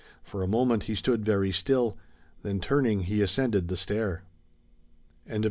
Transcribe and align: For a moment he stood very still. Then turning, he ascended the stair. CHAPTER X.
For 0.23 0.41
a 0.41 0.47
moment 0.47 0.85
he 0.85 0.95
stood 0.95 1.23
very 1.23 1.51
still. 1.51 1.95
Then 2.41 2.59
turning, 2.59 3.01
he 3.01 3.21
ascended 3.21 3.67
the 3.67 3.77
stair. 3.77 4.23
CHAPTER 5.27 5.33
X. 5.35 5.39